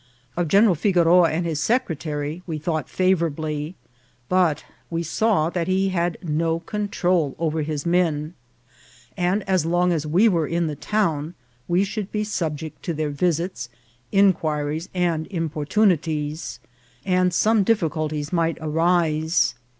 Of 0.35 0.47
General 0.47 0.73
Figoroa 0.73 1.29
and 1.29 1.45
his 1.45 1.59
secretary 1.59 2.41
we 2.47 2.57
thought 2.57 2.89
favourably; 2.89 3.75
but 4.29 4.65
we 4.89 5.03
saw 5.03 5.51
that 5.51 5.67
he 5.67 5.89
had 5.89 6.17
no 6.23 6.61
control 6.61 7.35
over 7.37 7.61
his 7.61 7.85
men, 7.85 8.33
and 9.15 9.47
as 9.47 9.63
long 9.63 9.91
as 9.93 10.07
we 10.07 10.27
were 10.27 10.47
in 10.47 10.65
the 10.65 10.75
town 10.75 11.35
we 11.67 11.83
should 11.83 12.11
be 12.11 12.23
subject 12.23 12.81
to 12.85 12.95
their 12.95 13.11
visits, 13.11 13.69
inquiries, 14.11 14.89
and 14.95 15.27
importunities, 15.27 16.59
and 17.05 17.31
some 17.31 17.61
difficulties 17.61 18.33
might 18.33 18.57
arise. 18.59 19.53